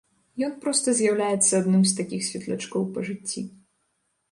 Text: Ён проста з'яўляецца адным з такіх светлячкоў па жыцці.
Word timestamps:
Ён 0.45 0.53
проста 0.63 0.93
з'яўляецца 0.99 1.51
адным 1.61 1.85
з 1.91 1.95
такіх 2.01 2.21
светлячкоў 2.31 2.91
па 2.99 3.07
жыцці. 3.11 3.47